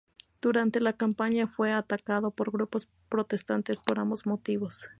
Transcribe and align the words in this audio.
Durante 0.41 0.79
la 0.81 0.93
campaña 0.93 1.45
fue 1.45 1.73
atacado 1.73 2.31
por 2.31 2.51
grupos 2.51 2.89
protestantes 3.07 3.77
por 3.77 3.99
ambos 3.99 4.25
motivos. 4.25 4.89